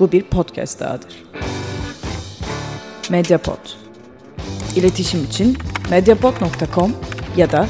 Bu 0.00 0.12
bir 0.12 0.22
podcast 0.22 0.80
dahadır. 0.80 1.24
Mediapod. 3.10 3.58
İletişim 4.76 5.24
için 5.24 5.56
mediapod.com 5.90 6.92
ya 7.36 7.52
da 7.52 7.66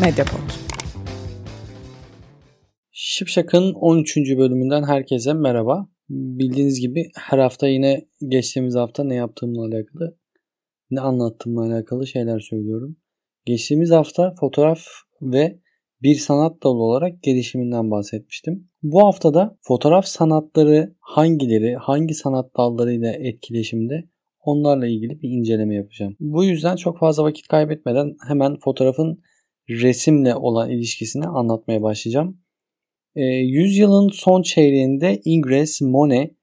@mediapod. 0.00 0.50
Şipşak'ın 2.90 3.72
13. 3.74 4.16
bölümünden 4.16 4.82
herkese 4.82 5.32
merhaba. 5.32 5.88
Bildiğiniz 6.08 6.80
gibi 6.80 7.10
her 7.16 7.38
hafta 7.38 7.68
yine 7.68 8.08
geçtiğimiz 8.28 8.74
hafta 8.74 9.04
ne 9.04 9.14
yaptığımla 9.14 9.60
alakalı, 9.60 10.18
ne 10.90 11.00
anlattığımla 11.00 11.62
alakalı 11.62 12.06
şeyler 12.06 12.40
söylüyorum. 12.40 12.96
Geçtiğimiz 13.46 13.90
hafta 13.90 14.34
fotoğraf 14.40 14.82
ve 15.22 15.60
bir 16.02 16.14
sanat 16.14 16.62
dalı 16.62 16.82
olarak 16.82 17.22
gelişiminden 17.22 17.90
bahsetmiştim. 17.90 18.69
Bu 18.82 19.04
haftada 19.04 19.58
fotoğraf 19.60 20.06
sanatları 20.06 20.94
hangileri, 21.00 21.74
hangi 21.76 22.14
sanat 22.14 22.56
dallarıyla 22.56 23.12
etkileşimde 23.12 24.04
onlarla 24.40 24.86
ilgili 24.86 25.22
bir 25.22 25.28
inceleme 25.28 25.74
yapacağım. 25.74 26.16
Bu 26.20 26.44
yüzden 26.44 26.76
çok 26.76 26.98
fazla 26.98 27.24
vakit 27.24 27.48
kaybetmeden 27.48 28.16
hemen 28.28 28.56
fotoğrafın 28.56 29.22
resimle 29.68 30.34
olan 30.34 30.70
ilişkisini 30.70 31.26
anlatmaya 31.26 31.82
başlayacağım. 31.82 32.40
E, 33.16 33.24
yüzyılın 33.24 34.08
son 34.08 34.42
çeyreğinde 34.42 35.20
Ingres, 35.24 35.80
Monet, 35.80 36.34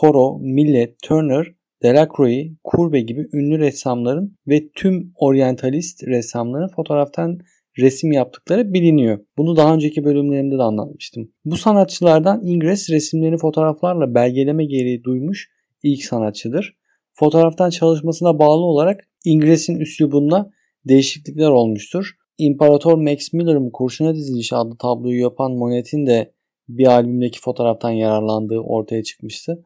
Corot, 0.00 0.40
Millet, 0.40 0.98
Turner, 1.02 1.46
Delacroix, 1.82 2.52
Courbet 2.64 3.08
gibi 3.08 3.28
ünlü 3.32 3.58
ressamların 3.58 4.36
ve 4.48 4.68
tüm 4.68 5.12
oryantalist 5.14 6.06
ressamların 6.06 6.68
fotoğraftan 6.68 7.38
resim 7.78 8.12
yaptıkları 8.12 8.74
biliniyor. 8.74 9.18
Bunu 9.38 9.56
daha 9.56 9.74
önceki 9.74 10.04
bölümlerimde 10.04 10.58
de 10.58 10.62
anlatmıştım. 10.62 11.32
Bu 11.44 11.56
sanatçılardan 11.56 12.40
Ingres 12.44 12.90
resimlerini 12.90 13.38
fotoğraflarla 13.38 14.14
belgeleme 14.14 14.64
gereği 14.64 15.04
duymuş 15.04 15.50
ilk 15.82 16.04
sanatçıdır. 16.04 16.76
Fotoğraftan 17.12 17.70
çalışmasına 17.70 18.38
bağlı 18.38 18.62
olarak 18.62 19.08
Ingres'in 19.24 19.80
üslubunda 19.80 20.50
değişiklikler 20.88 21.50
olmuştur. 21.50 22.10
İmparator 22.38 22.98
Max 22.98 23.32
Miller'ın 23.32 23.70
Kurşuna 23.70 24.14
Dizilişi 24.14 24.56
adlı 24.56 24.76
tabloyu 24.78 25.20
yapan 25.20 25.52
Monet'in 25.52 26.06
de 26.06 26.32
bir 26.68 26.86
albümdeki 26.86 27.40
fotoğraftan 27.40 27.90
yararlandığı 27.90 28.58
ortaya 28.58 29.02
çıkmıştı. 29.02 29.64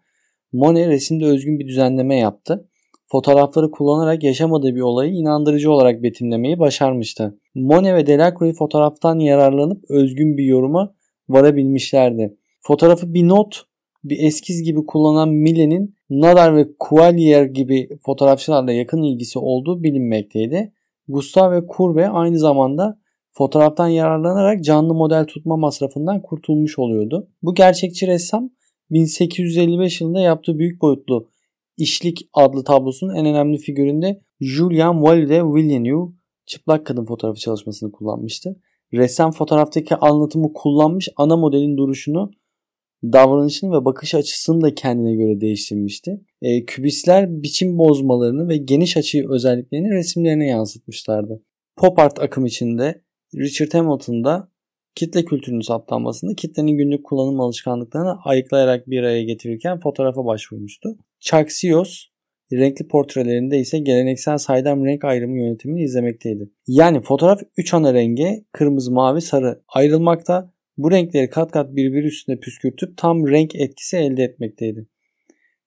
Monet 0.53 0.88
resimde 0.88 1.25
özgün 1.25 1.58
bir 1.58 1.66
düzenleme 1.69 2.16
yaptı. 2.16 2.69
Fotoğrafları 3.12 3.70
kullanarak 3.70 4.22
yaşamadığı 4.22 4.75
bir 4.75 4.80
olayı 4.80 5.12
inandırıcı 5.12 5.72
olarak 5.72 6.03
betimlemeyi 6.03 6.58
başarmıştı. 6.58 7.39
Monet 7.55 7.94
ve 7.94 8.06
Delacroix 8.06 8.58
fotoğraftan 8.58 9.19
yararlanıp 9.19 9.84
özgün 9.89 10.36
bir 10.36 10.44
yoruma 10.44 10.94
varabilmişlerdi. 11.28 12.36
Fotoğrafı 12.58 13.14
bir 13.14 13.28
not, 13.28 13.62
bir 14.05 14.22
eskiz 14.22 14.62
gibi 14.62 14.86
kullanan 14.86 15.28
Millet'in 15.28 15.94
Nadar 16.11 16.56
ve 16.56 16.66
Qualier 16.78 17.44
gibi 17.44 17.88
fotoğrafçılarla 18.03 18.72
yakın 18.72 19.03
ilgisi 19.03 19.38
olduğu 19.38 19.83
bilinmekteydi. 19.83 20.72
Gustav 21.08 21.53
ve 21.53 21.61
Courbet 21.77 22.08
aynı 22.12 22.38
zamanda 22.38 22.98
fotoğraftan 23.33 23.88
yararlanarak 23.88 24.64
canlı 24.64 24.94
model 24.94 25.25
tutma 25.25 25.56
masrafından 25.56 26.22
kurtulmuş 26.22 26.78
oluyordu. 26.78 27.28
Bu 27.42 27.55
gerçekçi 27.55 28.06
ressam 28.06 28.50
1855 28.91 30.00
yılında 30.00 30.20
yaptığı 30.20 30.58
büyük 30.58 30.83
boyutlu 30.83 31.28
İşlik 31.81 32.28
adlı 32.33 32.64
tablosunun 32.64 33.14
en 33.14 33.27
önemli 33.27 33.59
figüründe 33.59 34.20
Julian 34.41 34.95
Walde 34.95 35.45
Villeneuve 35.45 36.12
çıplak 36.47 36.87
kadın 36.87 37.05
fotoğrafı 37.05 37.41
çalışmasını 37.41 37.92
kullanmıştı. 37.92 38.56
Ressam 38.92 39.33
fotoğraftaki 39.33 39.97
anlatımı 39.97 40.53
kullanmış 40.53 41.09
ana 41.17 41.37
modelin 41.37 41.77
duruşunu, 41.77 42.31
davranışını 43.03 43.72
ve 43.72 43.84
bakış 43.84 44.14
açısını 44.14 44.62
da 44.62 44.75
kendine 44.75 45.14
göre 45.14 45.41
değiştirmişti. 45.41 46.20
E, 46.42 46.64
kübistler 46.64 47.42
biçim 47.42 47.78
bozmalarını 47.78 48.48
ve 48.48 48.56
geniş 48.56 48.97
açı 48.97 49.31
özelliklerini 49.31 49.91
resimlerine 49.91 50.47
yansıtmışlardı. 50.47 51.43
Pop 51.77 51.99
art 51.99 52.21
akım 52.21 52.47
içinde 52.47 53.03
Richard 53.34 53.75
Hamilton'da 53.75 54.49
kitle 54.94 55.25
kültürünün 55.25 55.60
saptanmasını 55.60 56.34
kitlenin 56.34 56.78
günlük 56.78 57.04
kullanım 57.04 57.41
alışkanlıklarını 57.41 58.16
ayıklayarak 58.25 58.91
bir 58.91 58.99
araya 58.99 59.22
getirirken 59.22 59.81
fotoğrafa 59.81 60.25
başvurmuştu. 60.25 60.97
Chaxios 61.20 62.10
renkli 62.53 62.88
portrelerinde 62.88 63.58
ise 63.58 63.78
geleneksel 63.78 64.38
saydam 64.38 64.84
renk 64.84 65.04
ayrımı 65.04 65.38
yönetimini 65.38 65.82
izlemekteydi. 65.82 66.50
Yani 66.66 67.00
fotoğraf 67.00 67.41
3 67.56 67.75
ana 67.75 67.94
renge 67.94 68.44
kırmızı, 68.53 68.92
mavi, 68.92 69.20
sarı 69.20 69.62
ayrılmakta. 69.69 70.53
Bu 70.76 70.91
renkleri 70.91 71.30
kat 71.30 71.50
kat 71.50 71.76
birbiri 71.76 72.06
üstüne 72.06 72.36
püskürtüp 72.41 72.97
tam 72.97 73.28
renk 73.28 73.54
etkisi 73.54 73.97
elde 73.97 74.22
etmekteydi. 74.22 74.86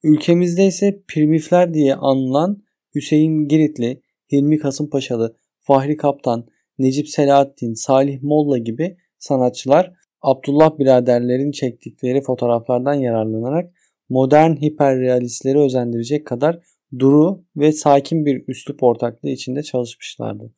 Ülkemizde 0.04 0.66
ise 0.66 1.02
primifler 1.08 1.74
diye 1.74 1.96
anılan 1.96 2.64
Hüseyin 2.96 3.48
Giritli, 3.48 4.02
Hilmi 4.32 4.58
Kasımpaşalı, 4.58 5.38
Fahri 5.60 5.98
Kaptan, 5.98 6.48
Necip 6.78 7.10
Selahattin, 7.10 7.74
Salih 7.74 8.22
Molla 8.22 8.58
gibi 8.58 8.98
sanatçılar 9.20 9.94
Abdullah 10.22 10.80
biraderlerin 10.80 11.52
çektikleri 11.52 12.22
fotoğraflardan 12.22 12.94
yararlanarak 12.94 13.74
modern 14.14 14.52
hiperrealistleri 14.52 15.60
özendirecek 15.60 16.28
kadar 16.28 16.60
duru 17.00 17.44
ve 17.56 17.72
sakin 17.72 18.26
bir 18.26 18.44
üslup 18.48 18.84
ortaklığı 18.84 19.30
içinde 19.30 19.64
çalışmışlardı. 19.64 20.54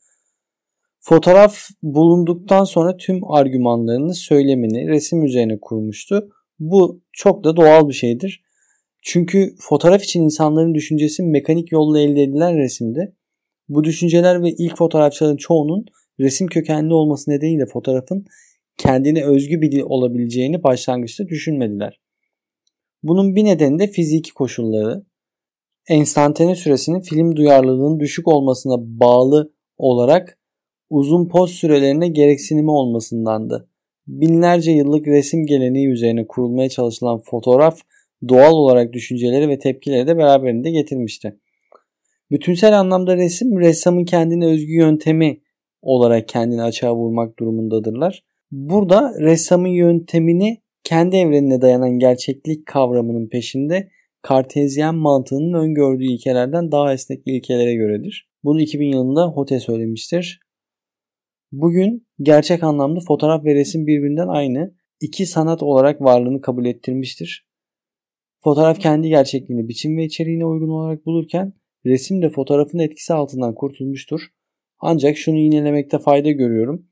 Fotoğraf 1.00 1.58
bulunduktan 1.84 2.64
sonra 2.64 2.98
tüm 2.98 3.32
argümanlarını, 3.32 4.14
söylemini 4.14 4.88
resim 4.88 5.24
üzerine 5.24 5.60
kurmuştu. 5.60 6.30
Bu 6.60 7.02
çok 7.12 7.44
da 7.44 7.56
doğal 7.56 7.90
bir 7.90 7.94
şeydir. 7.94 8.44
Çünkü 9.02 9.56
fotoğraf 9.60 10.04
için 10.04 10.24
insanların 10.24 10.76
düşüncesi 10.76 11.24
mekanik 11.24 11.72
yolla 11.72 12.00
elde 12.00 12.24
edilen 12.24 12.58
resimde. 12.58 13.14
Bu 13.70 13.84
düşünceler 13.84 14.44
ve 14.44 14.52
ilk 14.52 14.78
fotoğrafçıların 14.78 15.38
çoğunun 15.38 15.86
resim 16.20 16.48
kökenli 16.48 16.94
olması 16.94 17.32
nedeniyle 17.32 17.66
fotoğrafın 17.66 18.26
kendine 18.78 19.26
özgü 19.26 19.62
bir 19.62 19.82
olabileceğini 19.82 20.64
başlangıçta 20.64 21.28
düşünmediler. 21.28 22.05
Bunun 23.08 23.36
bir 23.36 23.46
nedeni 23.46 23.80
de 23.80 23.88
fiziki 23.88 24.34
koşulları. 24.34 25.06
Enstantane 25.90 26.56
süresinin 26.56 27.02
film 27.02 27.36
duyarlılığının 27.36 28.00
düşük 28.00 28.28
olmasına 28.28 28.76
bağlı 28.80 29.54
olarak 29.78 30.40
uzun 30.90 31.28
poz 31.28 31.52
sürelerine 31.52 32.08
gereksinimi 32.08 32.72
olmasındandı. 32.72 33.70
Binlerce 34.08 34.72
yıllık 34.72 35.08
resim 35.08 35.46
geleneği 35.46 35.88
üzerine 35.88 36.28
kurulmaya 36.28 36.70
çalışılan 36.70 37.20
fotoğraf 37.20 37.80
doğal 38.30 38.54
olarak 38.54 38.94
düşünceleri 38.94 39.50
ve 39.50 39.60
tepkileri 39.60 40.08
de 40.08 40.18
beraberinde 40.18 40.72
getirmişti. 40.72 41.40
Bütünsel 42.32 42.80
anlamda 42.80 43.18
resim 43.18 43.60
ressamın 43.60 44.06
kendine 44.06 44.46
özgü 44.46 44.74
yöntemi 44.74 45.42
olarak 45.82 46.28
kendini 46.28 46.62
açığa 46.62 46.96
vurmak 46.96 47.40
durumundadırlar. 47.40 48.24
Burada 48.52 49.14
ressamın 49.20 49.68
yöntemini 49.68 50.65
kendi 50.86 51.16
evrenine 51.16 51.62
dayanan 51.62 52.00
gerçeklik 52.00 52.66
kavramının 52.66 53.30
peşinde 53.30 53.90
Kartezyen 54.22 54.96
mantığının 54.96 55.54
öngördüğü 55.54 56.04
ilkelerden 56.04 56.72
daha 56.72 56.94
esnek 56.94 57.22
ilkelere 57.26 57.76
göredir. 57.76 58.30
Bunu 58.44 58.62
2000 58.62 58.92
yılında 58.92 59.28
Hote 59.28 59.60
söylemiştir. 59.60 60.40
Bugün 61.52 62.08
gerçek 62.22 62.64
anlamda 62.64 63.00
fotoğraf 63.08 63.46
ve 63.46 63.56
resim 63.56 63.88
birbirinden 63.88 64.28
aynı 64.28 64.76
iki 65.02 65.26
sanat 65.26 65.64
olarak 65.64 66.02
varlığını 66.02 66.42
kabul 66.42 66.66
ettirmiştir. 66.66 67.48
Fotoğraf 68.44 68.80
kendi 68.80 69.10
gerçekliğini 69.10 69.68
biçim 69.68 69.98
ve 69.98 70.06
içeriğine 70.06 70.46
uygun 70.46 70.70
olarak 70.70 71.06
bulurken 71.06 71.54
resim 71.86 72.22
de 72.22 72.30
fotoğrafın 72.30 72.80
etkisi 72.80 73.14
altından 73.14 73.56
kurtulmuştur. 73.56 74.22
Ancak 74.80 75.18
şunu 75.18 75.38
yinelemekte 75.38 76.00
fayda 76.00 76.32
görüyorum. 76.32 76.88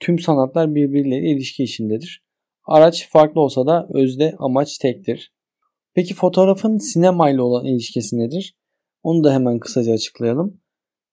Tüm 0.00 0.18
sanatlar 0.18 0.74
birbirleriyle 0.74 1.30
ilişki 1.30 1.64
içindedir. 1.64 2.23
Araç 2.64 3.08
farklı 3.10 3.40
olsa 3.40 3.66
da 3.66 3.88
özde 3.94 4.34
amaç 4.38 4.78
tektir. 4.78 5.32
Peki 5.94 6.14
fotoğrafın 6.14 6.78
sinemayla 6.78 7.42
olan 7.42 7.64
ilişkisi 7.64 8.18
nedir? 8.18 8.56
Onu 9.02 9.24
da 9.24 9.34
hemen 9.34 9.58
kısaca 9.58 9.92
açıklayalım. 9.92 10.60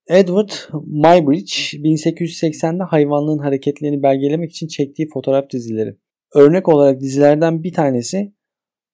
Edward 0.07 0.49
Muybridge 0.85 1.53
1880'de 1.77 2.83
hayvanlığın 2.83 3.37
hareketlerini 3.37 4.03
belgelemek 4.03 4.51
için 4.51 4.67
çektiği 4.67 5.07
fotoğraf 5.13 5.49
dizileri. 5.49 5.97
Örnek 6.35 6.69
olarak 6.69 7.01
dizilerden 7.01 7.63
bir 7.63 7.73
tanesi 7.73 8.33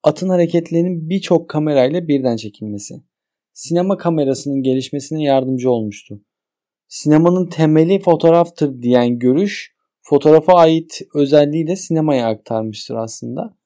atın 0.03 0.29
hareketlerinin 0.29 1.09
birçok 1.09 1.49
kamerayla 1.49 2.07
birden 2.07 2.35
çekilmesi. 2.35 2.95
Sinema 3.53 3.97
kamerasının 3.97 4.61
gelişmesine 4.61 5.23
yardımcı 5.23 5.71
olmuştu. 5.71 6.21
Sinemanın 6.87 7.49
temeli 7.49 7.99
fotoğraftır 7.99 8.81
diyen 8.81 9.19
görüş 9.19 9.76
fotoğrafa 10.09 10.53
ait 10.53 11.01
özelliği 11.15 11.67
de 11.67 11.75
sinemaya 11.75 12.27
aktarmıştır 12.27 12.95
aslında. 12.95 13.57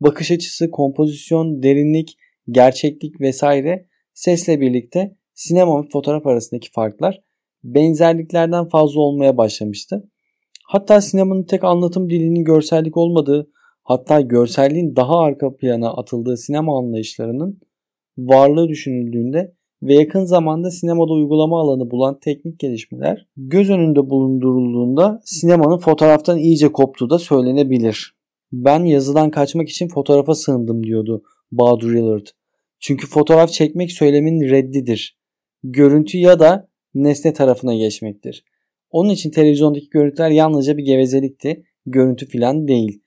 Bakış 0.00 0.30
açısı, 0.30 0.70
kompozisyon, 0.70 1.62
derinlik, 1.62 2.16
gerçeklik 2.50 3.20
vesaire 3.20 3.86
sesle 4.14 4.60
birlikte 4.60 5.16
sinema 5.34 5.82
ve 5.82 5.88
fotoğraf 5.92 6.26
arasındaki 6.26 6.70
farklar 6.70 7.20
benzerliklerden 7.64 8.68
fazla 8.68 9.00
olmaya 9.00 9.36
başlamıştı. 9.36 10.10
Hatta 10.64 11.00
sinemanın 11.00 11.44
tek 11.44 11.64
anlatım 11.64 12.10
dilinin 12.10 12.44
görsellik 12.44 12.96
olmadığı, 12.96 13.50
hatta 13.82 14.20
görselliğin 14.20 14.96
daha 14.96 15.18
arka 15.18 15.56
plana 15.56 15.92
atıldığı 15.92 16.36
sinema 16.36 16.78
anlayışlarının 16.78 17.60
varlığı 18.18 18.68
düşünüldüğünde 18.68 19.54
ve 19.82 19.94
yakın 19.94 20.24
zamanda 20.24 20.70
sinemada 20.70 21.12
uygulama 21.12 21.60
alanı 21.60 21.90
bulan 21.90 22.18
teknik 22.20 22.58
gelişmeler 22.58 23.26
göz 23.36 23.70
önünde 23.70 24.10
bulundurulduğunda 24.10 25.20
sinemanın 25.24 25.78
fotoğraftan 25.78 26.38
iyice 26.38 26.72
koptuğu 26.72 27.10
da 27.10 27.18
söylenebilir. 27.18 28.14
Ben 28.52 28.84
yazıdan 28.84 29.30
kaçmak 29.30 29.68
için 29.68 29.88
fotoğrafa 29.88 30.34
sığındım 30.34 30.82
diyordu 30.84 31.22
Bahadur 31.52 31.94
Yılard. 31.94 32.26
Çünkü 32.80 33.06
fotoğraf 33.06 33.50
çekmek 33.50 33.92
söylemin 33.92 34.40
reddidir. 34.40 35.18
Görüntü 35.62 36.18
ya 36.18 36.40
da 36.40 36.68
nesne 36.94 37.32
tarafına 37.32 37.74
geçmektir. 37.74 38.44
Onun 38.90 39.10
için 39.10 39.30
televizyondaki 39.30 39.88
görüntüler 39.90 40.30
yalnızca 40.30 40.76
bir 40.76 40.84
gevezelikti, 40.84 41.64
görüntü 41.86 42.26
filan 42.26 42.68
değil. 42.68 43.02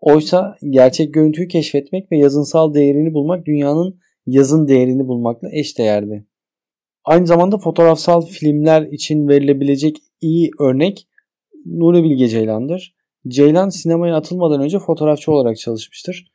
Oysa 0.00 0.56
gerçek 0.70 1.14
görüntüyü 1.14 1.48
keşfetmek 1.48 2.12
ve 2.12 2.18
yazınsal 2.18 2.74
değerini 2.74 3.14
bulmak 3.14 3.46
dünyanın 3.46 4.00
yazın 4.26 4.68
değerini 4.68 5.08
bulmakla 5.08 5.48
eşdeğerdi. 5.52 6.26
Aynı 7.04 7.26
zamanda 7.26 7.58
fotoğrafsal 7.58 8.26
filmler 8.26 8.82
için 8.82 9.28
verilebilecek 9.28 9.96
iyi 10.20 10.50
örnek 10.60 11.08
Nuri 11.66 12.04
Bilge 12.04 12.28
Ceylan'dır. 12.28 12.94
Ceylan 13.28 13.68
sinemaya 13.68 14.16
atılmadan 14.16 14.60
önce 14.60 14.78
fotoğrafçı 14.78 15.32
olarak 15.32 15.58
çalışmıştır. 15.58 16.32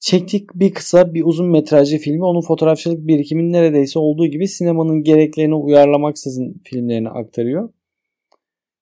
Çektik 0.00 0.50
bir 0.54 0.74
kısa 0.74 1.14
bir 1.14 1.24
uzun 1.24 1.50
metrajlı 1.50 1.98
filmi 1.98 2.24
onun 2.24 2.40
fotoğrafçılık 2.40 3.06
birikiminin 3.06 3.52
neredeyse 3.52 3.98
olduğu 3.98 4.26
gibi 4.26 4.48
sinemanın 4.48 5.02
gereklerine 5.02 5.54
uyarlamaksızın 5.54 6.60
filmlerini 6.64 7.08
aktarıyor. 7.08 7.72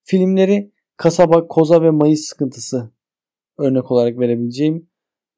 Filmleri 0.03 0.71
Kasaba, 0.97 1.47
Koza 1.47 1.81
ve 1.81 1.89
Mayıs 1.89 2.21
Sıkıntısı 2.21 2.91
örnek 3.57 3.91
olarak 3.91 4.19
verebileceğim 4.19 4.89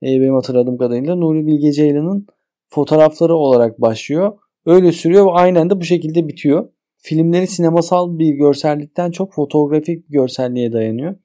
e, 0.03 0.05
benim 0.05 0.33
hatırladığım 0.33 0.77
kadarıyla 0.77 1.15
Nuri 1.15 1.47
Bilge 1.47 1.71
Ceylan'ın 1.71 2.27
fotoğrafları 2.71 3.35
olarak 3.35 3.81
başlıyor. 3.81 4.37
Öyle 4.65 4.91
sürüyor 4.91 5.25
ve 5.25 5.31
aynen 5.31 5.69
de 5.69 5.79
bu 5.79 5.83
şekilde 5.83 6.27
bitiyor. 6.27 6.69
Filmleri 6.97 7.47
sinemasal 7.47 8.19
bir 8.19 8.33
görsellikten 8.33 9.11
çok 9.11 9.33
fotoğrafik 9.33 10.09
bir 10.09 10.13
görselliğe 10.13 10.71
dayanıyor. 10.71 11.15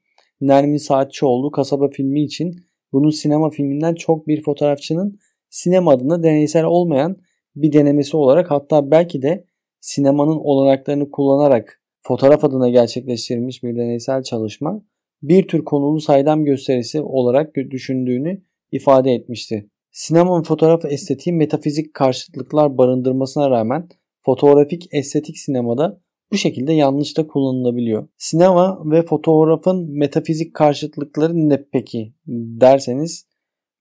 Nermin 0.40 0.76
Saatçıoğlu 0.76 1.50
kasaba 1.50 1.88
filmi 1.88 2.22
için 2.22 2.56
bunun 2.92 3.10
sinema 3.10 3.50
filminden 3.50 3.94
çok 3.94 4.26
bir 4.26 4.42
fotoğrafçının 4.42 5.18
sinema 5.50 5.92
adına 5.92 6.22
deneysel 6.22 6.64
olmayan 6.64 7.16
bir 7.56 7.72
denemesi 7.72 8.16
olarak 8.16 8.50
hatta 8.50 8.90
belki 8.90 9.22
de 9.22 9.44
sinemanın 9.80 10.38
olanaklarını 10.38 11.10
kullanarak 11.10 11.82
fotoğraf 12.02 12.44
adına 12.44 12.68
gerçekleştirilmiş 12.68 13.62
bir 13.62 13.76
deneysel 13.76 14.22
çalışma 14.22 14.82
bir 15.22 15.48
tür 15.48 15.64
konulu 15.64 16.00
saydam 16.00 16.44
gösterisi 16.44 17.00
olarak 17.00 17.54
düşündüğünü 17.54 18.42
ifade 18.72 19.12
etmişti. 19.12 19.70
Sinema 19.96 20.38
ve 20.38 20.42
fotoğraf 20.42 20.84
estetiği 20.84 21.36
metafizik 21.36 21.94
karşıtlıklar 21.94 22.78
barındırmasına 22.78 23.50
rağmen 23.50 23.88
fotoğrafik 24.18 24.88
estetik 24.94 25.38
sinemada 25.38 26.00
bu 26.32 26.36
şekilde 26.36 26.72
yanlış 26.72 27.16
da 27.16 27.26
kullanılabiliyor. 27.26 28.08
Sinema 28.18 28.90
ve 28.90 29.02
fotoğrafın 29.02 29.98
metafizik 29.98 30.54
karşıtlıkları 30.54 31.48
ne 31.48 31.64
peki 31.72 32.14
derseniz 32.26 33.26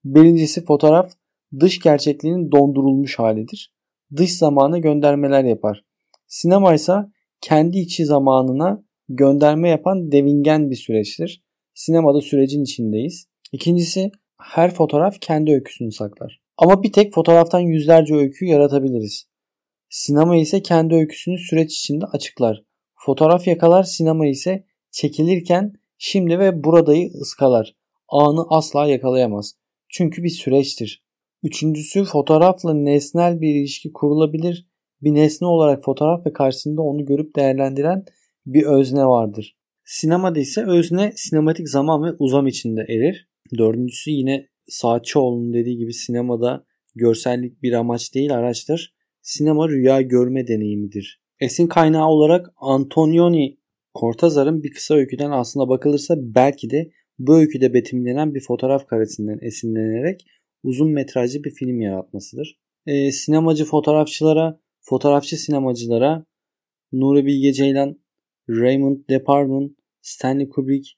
birincisi 0.04 0.64
fotoğraf 0.64 1.12
dış 1.60 1.80
gerçekliğinin 1.80 2.52
dondurulmuş 2.52 3.18
halidir. 3.18 3.74
Dış 4.16 4.38
zamana 4.38 4.78
göndermeler 4.78 5.44
yapar. 5.44 5.84
Sinema 6.26 6.74
ise 6.74 6.92
kendi 7.40 7.78
içi 7.78 8.06
zamanına 8.06 8.84
gönderme 9.08 9.68
yapan 9.68 10.12
devingen 10.12 10.70
bir 10.70 10.76
süreçtir. 10.76 11.44
Sinemada 11.74 12.20
sürecin 12.20 12.62
içindeyiz. 12.62 13.28
İkincisi 13.52 14.10
her 14.38 14.74
fotoğraf 14.74 15.20
kendi 15.20 15.52
öyküsünü 15.52 15.92
saklar. 15.92 16.40
Ama 16.58 16.82
bir 16.82 16.92
tek 16.92 17.14
fotoğraftan 17.14 17.60
yüzlerce 17.60 18.14
öykü 18.14 18.44
yaratabiliriz. 18.44 19.24
Sinema 19.88 20.36
ise 20.36 20.62
kendi 20.62 20.94
öyküsünü 20.94 21.38
süreç 21.38 21.72
içinde 21.72 22.04
açıklar. 22.04 22.62
Fotoğraf 22.94 23.46
yakalar, 23.46 23.82
sinema 23.82 24.26
ise 24.26 24.64
çekilirken 24.90 25.72
şimdi 25.98 26.38
ve 26.38 26.64
buradayı 26.64 27.10
ıskalar. 27.20 27.76
Anı 28.08 28.44
asla 28.48 28.86
yakalayamaz. 28.86 29.54
Çünkü 29.88 30.22
bir 30.22 30.28
süreçtir. 30.28 31.04
Üçüncüsü 31.42 32.04
fotoğrafla 32.04 32.74
nesnel 32.74 33.40
bir 33.40 33.54
ilişki 33.54 33.92
kurulabilir. 33.92 34.66
Bir 35.02 35.14
nesne 35.14 35.46
olarak 35.46 35.84
fotoğraf 35.84 36.26
ve 36.26 36.32
karşısında 36.32 36.82
onu 36.82 37.04
görüp 37.04 37.36
değerlendiren 37.36 38.04
bir 38.46 38.62
özne 38.62 39.06
vardır. 39.06 39.56
Sinemada 39.84 40.38
ise 40.38 40.64
özne 40.66 41.12
sinematik 41.16 41.68
zaman 41.68 42.02
ve 42.02 42.16
uzam 42.18 42.46
içinde 42.46 42.80
erir. 42.80 43.28
Dördüncüsü 43.58 44.10
yine 44.10 44.48
Saatçıoğlu'nun 44.68 45.52
dediği 45.52 45.76
gibi 45.76 45.92
sinemada 45.92 46.64
görsellik 46.94 47.62
bir 47.62 47.72
amaç 47.72 48.14
değil 48.14 48.34
araçtır. 48.34 48.94
Sinema 49.22 49.68
rüya 49.68 50.02
görme 50.02 50.48
deneyimidir. 50.48 51.20
Esin 51.40 51.66
kaynağı 51.66 52.06
olarak 52.08 52.46
Antonioni 52.56 53.58
Cortazar'ın 54.00 54.62
bir 54.62 54.70
kısa 54.70 54.94
öyküden 54.94 55.30
aslına 55.30 55.68
bakılırsa 55.68 56.14
belki 56.18 56.70
de 56.70 56.90
bu 57.18 57.36
öyküde 57.36 57.74
betimlenen 57.74 58.34
bir 58.34 58.40
fotoğraf 58.40 58.86
karesinden 58.86 59.38
esinlenerek 59.42 60.26
uzun 60.62 60.90
metrajlı 60.90 61.44
bir 61.44 61.50
film 61.50 61.80
yaratmasıdır. 61.80 62.58
E, 62.86 63.12
sinemacı 63.12 63.64
fotoğrafçılara, 63.64 64.60
fotoğrafçı 64.80 65.36
sinemacılara 65.36 66.26
Nuri 66.92 67.26
Bilge 67.26 67.52
Ceylan, 67.52 68.00
Raymond 68.48 69.08
Depardieu, 69.10 69.74
Stanley 70.02 70.48
Kubrick, 70.48 70.90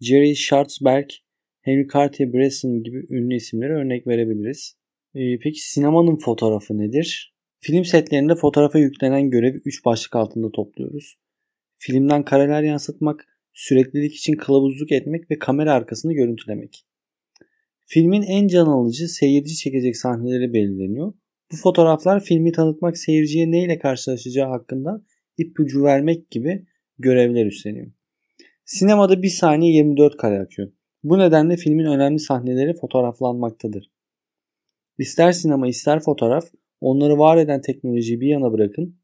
Jerry 0.00 0.36
Schwartzberg, 0.36 1.08
Henry 1.66 1.86
Cartier-Bresson 1.86 2.82
gibi 2.82 3.06
ünlü 3.10 3.34
isimlere 3.34 3.72
örnek 3.72 4.06
verebiliriz. 4.06 4.76
Ee, 5.14 5.38
peki 5.38 5.70
sinemanın 5.70 6.16
fotoğrafı 6.16 6.78
nedir? 6.78 7.34
Film 7.58 7.84
setlerinde 7.84 8.34
fotoğrafa 8.34 8.78
yüklenen 8.78 9.30
görevi 9.30 9.60
3 9.64 9.84
başlık 9.84 10.16
altında 10.16 10.50
topluyoruz. 10.52 11.18
Filmden 11.76 12.24
kareler 12.24 12.62
yansıtmak, 12.62 13.24
süreklilik 13.52 14.14
için 14.14 14.36
kılavuzluk 14.36 14.92
etmek 14.92 15.30
ve 15.30 15.38
kamera 15.38 15.72
arkasını 15.72 16.12
görüntülemek. 16.12 16.86
Filmin 17.84 18.22
en 18.22 18.48
can 18.48 18.66
alıcı, 18.66 19.08
seyirci 19.08 19.56
çekecek 19.56 19.96
sahneleri 19.96 20.52
belirleniyor. 20.52 21.12
Bu 21.52 21.56
fotoğraflar 21.56 22.24
filmi 22.24 22.52
tanıtmak, 22.52 22.98
seyirciye 22.98 23.50
neyle 23.50 23.78
karşılaşacağı 23.78 24.48
hakkında 24.48 25.02
ipucu 25.38 25.84
vermek 25.84 26.30
gibi 26.30 26.66
görevler 26.98 27.46
üstleniyor. 27.46 27.92
Sinemada 28.64 29.22
bir 29.22 29.28
saniye 29.28 29.72
24 29.72 30.16
kare 30.16 30.40
akıyor. 30.40 30.75
Bu 31.08 31.18
nedenle 31.18 31.56
filmin 31.56 31.84
önemli 31.84 32.18
sahneleri 32.18 32.74
fotoğraflanmaktadır. 32.74 33.90
İster 34.98 35.32
sinema 35.32 35.68
ister 35.68 36.00
fotoğraf 36.00 36.44
onları 36.80 37.18
var 37.18 37.36
eden 37.36 37.60
teknolojiyi 37.60 38.20
bir 38.20 38.28
yana 38.28 38.52
bırakın. 38.52 38.96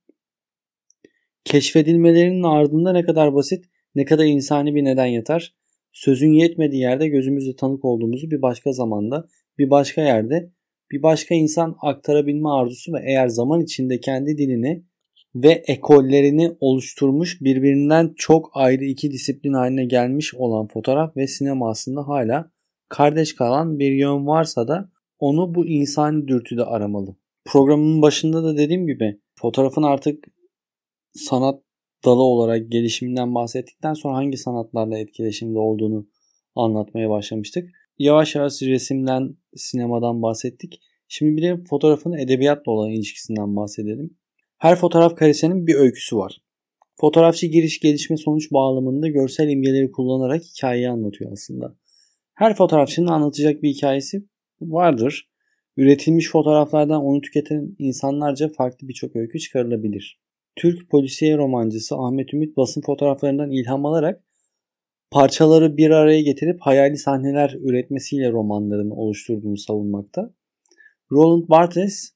Keşfedilmelerinin 1.45 2.43
ardında 2.43 2.93
ne 2.93 3.05
kadar 3.05 3.35
basit 3.35 3.65
ne 3.95 4.05
kadar 4.05 4.25
insani 4.25 4.75
bir 4.75 4.85
neden 4.85 5.07
yatar. 5.07 5.55
Sözün 5.93 6.33
yetmediği 6.33 6.83
yerde 6.83 7.09
gözümüzle 7.09 7.57
tanık 7.57 7.85
olduğumuzu 7.85 8.31
bir 8.31 8.43
başka 8.43 8.73
zamanda 8.73 9.29
bir 9.59 9.71
başka 9.71 10.03
yerde 10.03 10.51
bir 10.91 11.03
başka 11.03 11.35
insan 11.35 11.77
aktarabilme 11.83 12.49
arzusu 12.49 12.93
ve 12.93 12.99
eğer 13.07 13.29
zaman 13.29 13.61
içinde 13.61 14.01
kendi 14.01 14.39
dilini 14.39 14.85
ve 15.35 15.63
ekollerini 15.67 16.57
oluşturmuş 16.61 17.41
birbirinden 17.41 18.15
çok 18.17 18.51
ayrı 18.55 18.85
iki 18.85 19.11
disiplin 19.11 19.53
haline 19.53 19.85
gelmiş 19.85 20.35
olan 20.35 20.67
fotoğraf 20.67 21.17
ve 21.17 21.27
sinema 21.27 21.71
aslında 21.71 22.09
hala 22.09 22.51
kardeş 22.89 23.35
kalan 23.35 23.79
bir 23.79 23.93
yön 23.93 24.27
varsa 24.27 24.69
da 24.69 24.91
onu 25.19 25.55
bu 25.55 25.67
insani 25.67 26.29
dürtüde 26.29 26.65
aramalı. 26.65 27.17
Programın 27.45 28.03
başında 28.03 28.45
da 28.45 28.57
dediğim 28.57 28.87
gibi 28.87 29.21
fotoğrafın 29.35 29.83
artık 29.83 30.25
sanat 31.15 31.63
dalı 32.05 32.23
olarak 32.23 32.73
gelişiminden 32.73 33.35
bahsettikten 33.35 33.95
sonra 33.95 34.17
hangi 34.17 34.37
sanatlarla 34.37 34.99
etkileşimde 34.99 35.59
olduğunu 35.59 36.07
anlatmaya 36.55 37.11
başlamıştık. 37.11 37.71
Yavaş 37.99 38.35
yavaş 38.35 38.63
resimden, 38.63 39.37
sinemadan 39.57 40.23
bahsettik. 40.23 40.81
Şimdi 41.09 41.37
bir 41.37 41.43
de 41.43 41.65
fotoğrafın 41.65 42.13
edebiyatla 42.13 42.73
olan 42.73 42.91
ilişkisinden 42.91 43.57
bahsedelim. 43.57 44.17
Her 44.63 44.77
fotoğraf 44.77 45.15
karesinin 45.15 45.67
bir 45.67 45.75
öyküsü 45.75 46.17
var. 46.17 46.43
Fotoğrafçı 47.01 47.47
giriş 47.47 47.81
gelişme 47.81 48.17
sonuç 48.17 48.53
bağlamında 48.53 49.09
görsel 49.09 49.49
imgeleri 49.49 49.93
kullanarak 49.93 50.43
hikayeyi 50.43 50.89
anlatıyor 50.89 51.33
aslında. 51.33 51.77
Her 52.35 52.55
fotoğrafçının 52.55 53.07
anlatacak 53.07 53.63
bir 53.63 53.69
hikayesi 53.69 54.25
vardır. 54.61 55.31
Üretilmiş 55.77 56.31
fotoğraflardan 56.31 57.03
onu 57.03 57.21
tüketen 57.21 57.77
insanlarca 57.79 58.49
farklı 58.49 58.89
birçok 58.89 59.17
öykü 59.17 59.39
çıkarılabilir. 59.39 60.21
Türk 60.57 60.91
polisiye 60.91 61.37
romancısı 61.37 61.97
Ahmet 61.97 62.35
Ümit 62.35 62.57
basın 62.57 62.81
fotoğraflarından 62.81 63.51
ilham 63.51 63.87
alarak 63.87 64.25
parçaları 65.11 65.77
bir 65.77 65.91
araya 65.91 66.23
getirip 66.23 66.61
hayali 66.61 66.97
sahneler 66.97 67.57
üretmesiyle 67.61 68.33
romanlarını 68.33 68.95
oluşturduğunu 68.95 69.57
savunmakta. 69.57 70.35
Roland 71.13 71.49
Barthes 71.49 72.13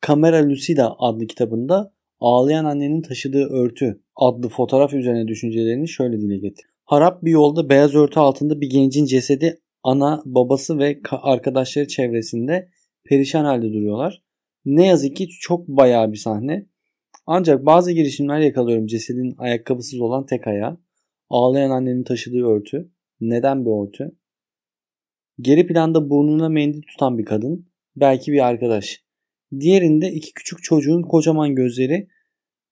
Kamera 0.00 0.48
Lucida 0.48 0.96
adlı 0.98 1.26
kitabında 1.26 1.92
Ağlayan 2.20 2.64
Annenin 2.64 3.02
Taşıdığı 3.02 3.48
Örtü 3.48 4.00
adlı 4.16 4.48
fotoğraf 4.48 4.94
üzerine 4.94 5.28
düşüncelerini 5.28 5.88
şöyle 5.88 6.20
dile 6.20 6.38
getir. 6.38 6.66
Harap 6.84 7.22
bir 7.22 7.30
yolda 7.30 7.68
beyaz 7.68 7.94
örtü 7.94 8.20
altında 8.20 8.60
bir 8.60 8.70
gencin 8.70 9.04
cesedi 9.04 9.60
ana, 9.82 10.22
babası 10.24 10.78
ve 10.78 11.00
arkadaşları 11.10 11.86
çevresinde 11.86 12.68
perişan 13.04 13.44
halde 13.44 13.72
duruyorlar. 13.72 14.22
Ne 14.64 14.86
yazık 14.86 15.16
ki 15.16 15.28
çok 15.40 15.68
bayağı 15.68 16.12
bir 16.12 16.16
sahne. 16.16 16.66
Ancak 17.26 17.66
bazı 17.66 17.92
girişimler 17.92 18.40
yakalıyorum 18.40 18.86
cesedin 18.86 19.34
ayakkabısız 19.38 20.00
olan 20.00 20.26
tek 20.26 20.46
ayağı. 20.46 20.78
Ağlayan 21.30 21.70
annenin 21.70 22.04
taşıdığı 22.04 22.46
örtü. 22.46 22.90
Neden 23.20 23.64
bir 23.64 23.86
örtü? 23.86 24.16
Geri 25.40 25.66
planda 25.66 26.10
burnuna 26.10 26.48
mendil 26.48 26.82
tutan 26.82 27.18
bir 27.18 27.24
kadın. 27.24 27.66
Belki 27.96 28.32
bir 28.32 28.46
arkadaş. 28.46 29.07
Diğerinde 29.60 30.12
iki 30.12 30.34
küçük 30.34 30.62
çocuğun 30.62 31.02
kocaman 31.02 31.54
gözleri. 31.54 32.08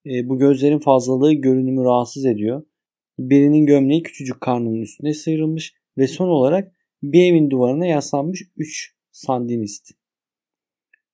E, 0.06 0.28
bu 0.28 0.38
gözlerin 0.38 0.78
fazlalığı 0.78 1.32
görünümü 1.32 1.84
rahatsız 1.84 2.26
ediyor. 2.26 2.62
Birinin 3.18 3.66
gömleği 3.66 4.02
küçücük 4.02 4.40
karnının 4.40 4.82
üstüne 4.82 5.14
sıyrılmış 5.14 5.74
ve 5.98 6.06
son 6.06 6.28
olarak 6.28 6.72
bir 7.02 7.24
evin 7.24 7.50
duvarına 7.50 7.86
yaslanmış 7.86 8.42
3 8.56 8.94
sandinist. 9.10 9.90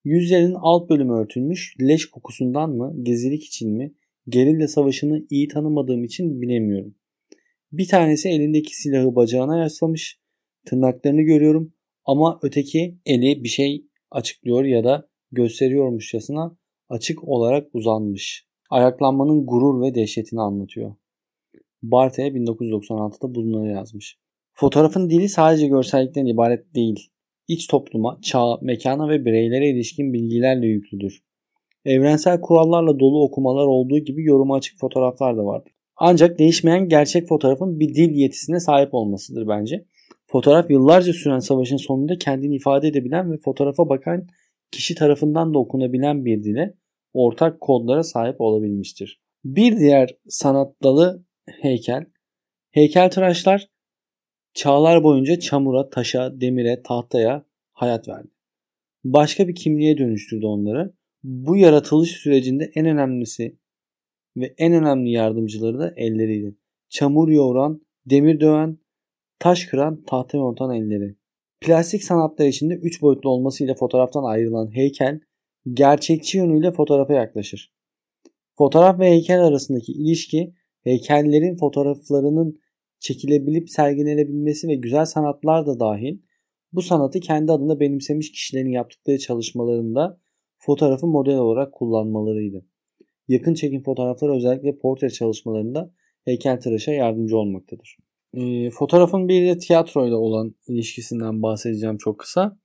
Yüzlerinin 0.05 0.57
alt 0.61 0.91
bölümü 0.91 1.13
örtülmüş, 1.13 1.77
leş 1.81 2.07
kokusundan 2.07 2.71
mı, 2.71 2.95
gezilik 3.03 3.45
için 3.45 3.71
mi, 3.71 3.95
gerilla 4.29 4.69
savaşını 4.69 5.27
iyi 5.31 5.49
tanımadığım 5.49 6.05
için 6.05 6.43
bilemiyorum. 6.43 6.95
Bir 7.73 7.89
tanesi 7.89 8.29
elindeki 8.29 8.77
silahı 8.77 9.17
bacağına 9.17 9.59
yaslamış, 9.59 10.21
tırnaklarını 10.67 11.23
görüyorum 11.23 11.73
ama 12.05 12.39
öteki 12.43 12.99
eli 13.07 13.45
bir 13.45 13.49
şey 13.49 13.87
açıklıyor 14.11 14.65
ya 14.65 14.85
da 14.85 15.12
gösteriyormuşçasına 15.33 16.57
açık 16.89 17.29
olarak 17.29 17.69
uzanmış. 17.73 18.47
Ayaklanmanın 18.71 19.47
gurur 19.47 19.83
ve 19.83 19.95
dehşetini 19.95 20.41
anlatıyor. 20.41 20.95
Barthe 21.83 22.23
1996'da 22.23 23.35
bunları 23.35 23.69
yazmış. 23.69 24.19
Fotoğrafın 24.53 25.11
dili 25.11 25.29
sadece 25.29 25.67
görsellikten 25.67 26.27
ibaret 26.27 26.75
değil. 26.75 27.09
İç 27.49 27.67
topluma, 27.67 28.19
çağa, 28.23 28.59
mekana 28.63 29.09
ve 29.09 29.25
bireylere 29.25 29.71
ilişkin 29.71 30.13
bilgilerle 30.13 30.67
yüklüdür. 30.67 31.23
Evrensel 31.85 32.41
kurallarla 32.41 33.01
dolu 33.01 33.25
okumalar 33.25 33.67
olduğu 33.67 33.99
gibi 33.99 34.25
yoruma 34.25 34.57
açık 34.57 34.79
fotoğraflar 34.79 35.37
da 35.37 35.45
vardır. 35.45 35.73
Ancak 35.97 36.39
değişmeyen 36.39 36.89
gerçek 36.89 37.29
fotoğrafın 37.29 37.81
bir 37.81 37.95
dil 37.95 38.11
yetisine 38.11 38.61
sahip 38.61 38.95
olmasıdır 38.95 39.49
bence. 39.49 39.85
Fotoğraf 40.27 40.71
yıllarca 40.71 41.13
süren 41.13 41.39
savaşın 41.39 41.77
sonunda 41.77 42.19
kendini 42.19 42.57
ifade 42.57 42.89
edebilen 42.89 43.33
ve 43.33 43.37
fotoğrafa 43.39 43.89
bakan 43.89 44.27
kişi 44.73 44.95
tarafından 44.95 45.55
da 45.55 45.59
okunabilen 45.59 46.25
bir 46.25 46.43
dile 46.43 46.75
ortak 47.13 47.61
kodlara 47.61 48.03
sahip 48.03 48.41
olabilmiştir. 48.41 49.23
Bir 49.45 49.79
diğer 49.79 50.17
sanat 50.29 50.83
dalı 50.83 51.25
heykel. 51.47 52.07
Heykeltıraşlar 52.71 53.69
çağlar 54.55 55.05
boyunca 55.05 55.39
çamura, 55.39 55.91
taşa, 55.91 56.41
demire, 56.41 56.83
tahtaya 56.83 57.45
hayat 57.73 58.09
verdi. 58.09 58.29
Başka 59.05 59.49
bir 59.49 59.55
kimliğe 59.55 59.99
dönüştürdü 59.99 60.47
onları. 60.47 60.95
Bu 61.23 61.57
yaratılış 61.57 62.11
sürecinde 62.11 62.71
en 62.75 62.87
önemlisi 62.87 63.59
ve 64.37 64.55
en 64.59 64.73
önemli 64.73 65.11
yardımcıları 65.11 65.79
da 65.79 65.93
elleriydi. 65.97 66.57
Çamur 66.89 67.29
yoğuran, 67.29 67.87
demir 68.07 68.41
döven, 68.41 68.79
taş 69.39 69.67
kıran, 69.67 70.03
tahta 70.03 70.39
yontan 70.39 70.75
elleri. 70.75 71.17
Plastik 71.63 72.05
sanatlar 72.05 72.47
içinde 72.47 72.75
3 72.75 73.03
boyutlu 73.03 73.31
olmasıyla 73.31 73.75
fotoğraftan 73.75 74.25
ayrılan 74.25 74.75
heykel 74.75 75.21
gerçekçi 75.73 76.39
yönüyle 76.39 76.73
fotoğrafa 76.73 77.13
yaklaşır. 77.15 77.73
Fotoğraf 78.59 79.01
ve 79.01 79.11
heykel 79.11 79.45
arasındaki 79.45 79.93
ilişki 79.93 80.55
heykellerin 80.81 81.57
fotoğraflarının 81.57 82.61
çekilebilip 82.99 83.71
sergilenebilmesi 83.71 84.69
ve 84.69 84.75
güzel 84.75 85.05
sanatlar 85.05 85.67
da 85.67 85.81
dahil 85.81 86.19
bu 86.73 86.83
sanatı 86.83 87.21
kendi 87.21 87.53
adına 87.53 87.81
benimsemiş 87.81 88.33
kişilerin 88.33 88.71
yaptıkları 88.71 89.19
çalışmalarında 89.19 90.21
fotoğrafı 90.59 91.07
model 91.07 91.39
olarak 91.39 91.73
kullanmalarıydı. 91.73 92.67
Yakın 93.29 93.55
çekim 93.55 93.83
fotoğrafları 93.83 94.35
özellikle 94.35 94.79
portre 94.79 95.11
çalışmalarında 95.11 95.95
heykeltıraşa 96.25 96.93
yardımcı 96.93 97.37
olmaktadır. 97.37 97.97
E, 98.35 98.71
fotoğrafın 98.71 99.29
bir 99.29 99.47
de 99.47 99.59
tiyatroyla 99.59 100.17
olan 100.17 100.55
ilişkisinden 100.69 101.43
bahsedeceğim 101.43 101.97
çok 101.99 102.19
kısa. 102.19 102.59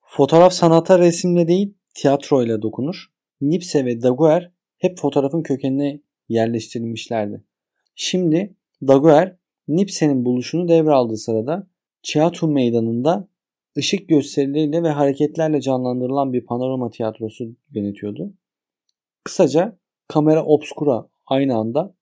Fotoğraf 0.00 0.52
sanata 0.52 0.98
resimle 0.98 1.48
değil 1.48 1.74
tiyatroyla 1.94 2.62
dokunur. 2.62 3.06
Nipse 3.40 3.84
ve 3.84 4.02
Daguerre 4.02 4.52
hep 4.78 4.98
fotoğrafın 4.98 5.42
kökenine 5.42 6.00
yerleştirilmişlerdi. 6.28 7.44
Şimdi 7.94 8.56
Daguerre 8.82 9.38
Nipse'nin 9.68 10.24
buluşunu 10.24 10.68
devraldığı 10.68 11.16
sırada 11.16 11.66
tiyatro 12.02 12.48
meydanında 12.48 13.28
ışık 13.78 14.08
gösterileriyle 14.08 14.82
ve 14.82 14.88
hareketlerle 14.88 15.60
canlandırılan 15.60 16.32
bir 16.32 16.44
panorama 16.44 16.90
tiyatrosu 16.90 17.44
yönetiyordu. 17.70 18.34
Kısaca 19.24 19.78
kamera 20.08 20.44
obskura 20.44 21.08
aynı 21.26 21.56
anda 21.56 21.94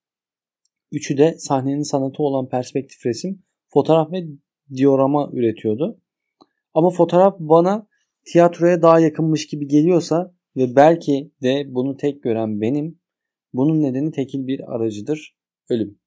üçü 0.93 1.19
de 1.19 1.35
sahnenin 1.39 1.83
sanatı 1.83 2.23
olan 2.23 2.49
perspektif 2.49 3.07
resim, 3.07 3.43
fotoğraf 3.69 4.13
ve 4.13 4.27
diorama 4.77 5.31
üretiyordu. 5.33 6.01
Ama 6.75 6.91
fotoğraf 6.91 7.37
bana 7.39 7.87
tiyatroya 8.25 8.83
daha 8.83 9.01
yakınmış 9.01 9.47
gibi 9.47 9.69
geliyorsa 9.69 10.35
ve 10.57 10.77
belki 10.77 11.33
de 11.43 11.65
bunu 11.69 11.97
tek 11.97 12.23
gören 12.23 12.61
benim, 12.61 12.99
bunun 13.53 13.83
nedeni 13.83 14.11
tekil 14.11 14.47
bir 14.47 14.75
aracıdır, 14.75 15.37
ölüm. 15.71 15.99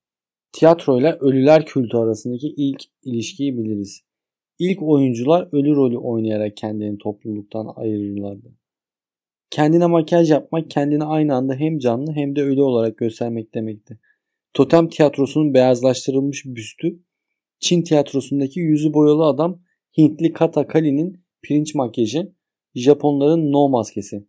Tiyatroyla 0.51 1.17
ölüler 1.19 1.65
kültü 1.65 1.97
arasındaki 1.97 2.47
ilk 2.57 2.83
ilişkiyi 3.03 3.57
biliriz. 3.57 4.01
İlk 4.59 4.83
oyuncular 4.83 5.49
ölü 5.51 5.75
rolü 5.75 5.97
oynayarak 5.97 6.57
kendini 6.57 6.97
topluluktan 6.97 7.73
ayırırlardı. 7.75 8.55
Kendine 9.49 9.85
makyaj 9.85 10.31
yapmak 10.31 10.69
kendini 10.71 11.03
aynı 11.03 11.35
anda 11.35 11.55
hem 11.55 11.79
canlı 11.79 12.11
hem 12.11 12.35
de 12.35 12.43
ölü 12.43 12.61
olarak 12.61 12.97
göstermek 12.97 13.53
demekti. 13.53 13.99
Totem 14.53 14.89
tiyatrosunun 14.89 15.53
beyazlaştırılmış 15.53 16.45
büstü, 16.45 16.99
Çin 17.59 17.81
tiyatrosundaki 17.81 18.59
yüzü 18.59 18.93
boyalı 18.93 19.25
adam 19.25 19.61
Hintli 19.97 20.33
Kata 20.33 20.67
Kali'nin 20.67 21.23
pirinç 21.41 21.75
makyajı, 21.75 22.33
Japonların 22.75 23.51
no 23.51 23.69
maskesi. 23.69 24.27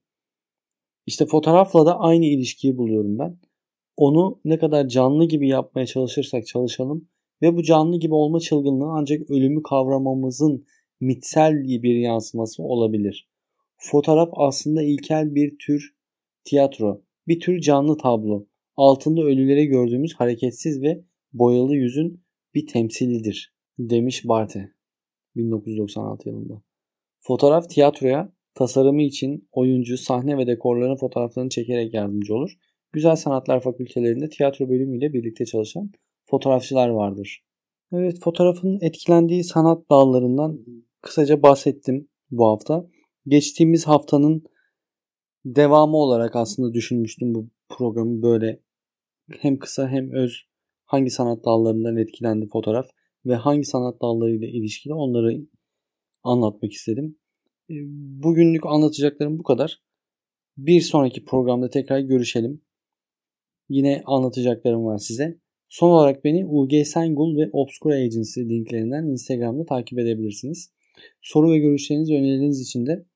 İşte 1.06 1.26
fotoğrafla 1.26 1.86
da 1.86 1.98
aynı 1.98 2.24
ilişkiyi 2.24 2.76
buluyorum 2.76 3.18
ben. 3.18 3.38
Onu 3.96 4.40
ne 4.44 4.58
kadar 4.58 4.88
canlı 4.88 5.24
gibi 5.24 5.48
yapmaya 5.48 5.86
çalışırsak 5.86 6.46
çalışalım 6.46 7.08
ve 7.42 7.56
bu 7.56 7.62
canlı 7.62 7.98
gibi 7.98 8.14
olma 8.14 8.40
çılgınlığı 8.40 8.90
ancak 8.90 9.30
ölümü 9.30 9.62
kavramamızın 9.62 10.66
mitsel 11.00 11.52
bir 11.64 11.94
yansıması 11.94 12.62
olabilir. 12.62 13.28
Fotoğraf 13.76 14.28
aslında 14.32 14.82
ilkel 14.82 15.34
bir 15.34 15.58
tür 15.58 15.94
tiyatro, 16.44 17.02
bir 17.28 17.40
tür 17.40 17.60
canlı 17.60 17.96
tablo. 17.96 18.46
Altında 18.76 19.22
ölüleri 19.22 19.66
gördüğümüz 19.66 20.14
hareketsiz 20.14 20.82
ve 20.82 21.04
boyalı 21.32 21.76
yüzün 21.76 22.24
bir 22.54 22.66
temsilidir, 22.66 23.54
demiş 23.78 24.28
Barthe 24.28 24.72
1996 25.36 26.28
yılında. 26.28 26.62
Fotoğraf 27.20 27.70
tiyatroya 27.70 28.32
tasarımı 28.54 29.02
için 29.02 29.48
oyuncu, 29.52 29.98
sahne 29.98 30.38
ve 30.38 30.46
dekorların 30.46 30.96
fotoğraflarını 30.96 31.48
çekerek 31.50 31.94
yardımcı 31.94 32.34
olur. 32.34 32.58
Güzel 32.92 33.16
Sanatlar 33.16 33.60
Fakültelerinde 33.60 34.28
tiyatro 34.28 34.68
bölümüyle 34.68 35.12
birlikte 35.12 35.44
çalışan 35.44 35.90
fotoğrafçılar 36.24 36.88
vardır. 36.88 37.44
Evet 37.92 38.20
fotoğrafın 38.20 38.78
etkilendiği 38.80 39.44
sanat 39.44 39.90
dallarından 39.90 40.64
kısaca 41.02 41.42
bahsettim 41.42 42.08
bu 42.30 42.46
hafta. 42.46 42.86
Geçtiğimiz 43.26 43.86
haftanın 43.86 44.44
devamı 45.44 45.96
olarak 45.96 46.36
aslında 46.36 46.74
düşünmüştüm 46.74 47.34
bu 47.34 47.48
programı 47.68 48.22
böyle 48.22 48.60
hem 49.38 49.58
kısa 49.58 49.88
hem 49.88 50.12
öz 50.12 50.44
hangi 50.84 51.10
sanat 51.10 51.44
dallarından 51.44 51.96
etkilendi 51.96 52.46
fotoğraf 52.46 52.86
ve 53.26 53.34
hangi 53.34 53.64
sanat 53.64 54.02
dallarıyla 54.02 54.48
ilişkili 54.48 54.94
onları 54.94 55.46
anlatmak 56.22 56.72
istedim. 56.72 57.18
E, 57.70 57.74
bugünlük 58.22 58.66
anlatacaklarım 58.66 59.38
bu 59.38 59.42
kadar. 59.42 59.82
Bir 60.56 60.80
sonraki 60.80 61.24
programda 61.24 61.70
tekrar 61.70 61.98
görüşelim. 61.98 62.60
Yine 63.68 64.02
anlatacaklarım 64.04 64.84
var 64.84 64.98
size. 64.98 65.38
Son 65.68 65.90
olarak 65.90 66.24
beni 66.24 66.46
UG 66.46 66.72
Sengul 66.84 67.36
ve 67.36 67.50
Obscura 67.52 67.94
Agency 67.94 68.40
linklerinden 68.40 69.04
Instagram'da 69.04 69.64
takip 69.64 69.98
edebilirsiniz. 69.98 70.70
Soru 71.22 71.52
ve 71.52 71.58
görüşleriniz, 71.58 72.10
önerileriniz 72.10 72.60
için 72.60 72.86
de 72.86 73.06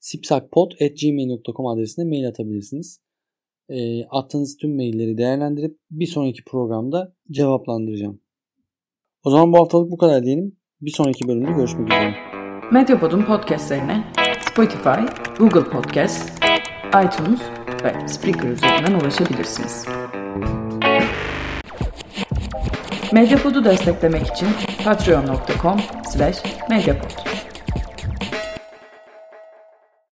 sipsakpod.gmail.com 0.00 1.66
adresine 1.66 2.04
mail 2.04 2.28
atabilirsiniz. 2.28 3.00
E, 3.68 4.04
attığınız 4.04 4.56
tüm 4.56 4.76
mailleri 4.76 5.18
değerlendirip 5.18 5.78
bir 5.90 6.06
sonraki 6.06 6.44
programda 6.44 7.14
cevaplandıracağım. 7.30 8.20
O 9.24 9.30
zaman 9.30 9.52
bu 9.52 9.58
haftalık 9.58 9.90
bu 9.90 9.96
kadar 9.96 10.24
diyelim. 10.24 10.56
Bir 10.80 10.90
sonraki 10.90 11.28
bölümde 11.28 11.52
görüşmek 11.52 11.88
üzere. 11.88 12.14
Medyapod'un 12.72 13.22
podcastlerine 13.22 14.04
Spotify, 14.40 15.00
Google 15.38 15.64
Podcast, 15.64 16.44
iTunes 16.88 17.40
ve 17.84 18.08
Spreaker 18.08 18.48
üzerinden 18.48 19.00
ulaşabilirsiniz. 19.00 19.86
Medyapod'u 23.12 23.64
desteklemek 23.64 24.26
için 24.26 24.48
patreon.com 24.84 25.80
slash 26.12 26.42
medyapod. 26.70 27.33